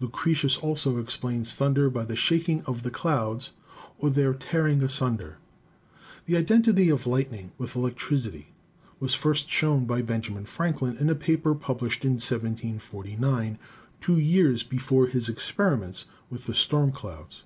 [0.00, 3.52] Lucretius also explains thunder by the shaking of the clouds
[3.98, 5.38] or their tearing asunder.
[6.26, 8.48] The identity of lightning with electricity
[8.98, 13.56] was first shown by Benjamin Franklin in a paper published in 1749,
[14.00, 17.44] two years before his experiments with the storm clouds.